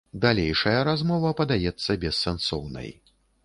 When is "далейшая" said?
0.21-0.79